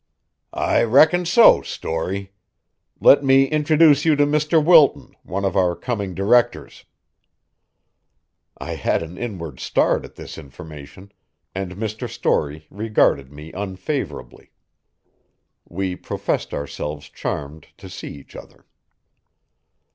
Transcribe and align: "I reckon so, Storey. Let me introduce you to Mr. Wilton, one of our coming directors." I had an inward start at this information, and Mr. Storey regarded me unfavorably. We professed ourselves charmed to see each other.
"I 0.55 0.81
reckon 0.81 1.27
so, 1.27 1.61
Storey. 1.61 2.31
Let 2.99 3.23
me 3.23 3.43
introduce 3.43 4.03
you 4.03 4.15
to 4.15 4.25
Mr. 4.25 4.57
Wilton, 4.57 5.13
one 5.21 5.45
of 5.45 5.55
our 5.55 5.75
coming 5.75 6.15
directors." 6.15 6.85
I 8.57 8.73
had 8.77 9.03
an 9.03 9.15
inward 9.19 9.59
start 9.59 10.03
at 10.03 10.15
this 10.15 10.39
information, 10.39 11.11
and 11.53 11.75
Mr. 11.75 12.09
Storey 12.09 12.65
regarded 12.71 13.31
me 13.31 13.51
unfavorably. 13.53 14.49
We 15.69 15.95
professed 15.95 16.51
ourselves 16.51 17.07
charmed 17.07 17.67
to 17.77 17.87
see 17.87 18.07
each 18.15 18.35
other. 18.35 18.65